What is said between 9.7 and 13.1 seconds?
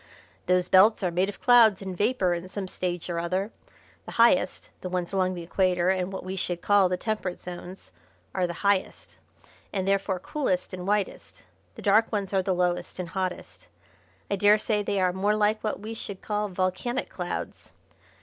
and therefore coolest and whitest. The dark ones are the lowest and